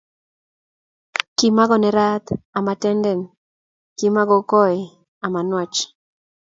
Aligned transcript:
Kimako 1.37 1.75
nerat 1.81 2.25
ama 2.57 2.73
tenten 2.81 3.19
kimako 3.99 4.37
koi 4.51 4.79
ama 5.25 5.39
nwach 5.49 5.77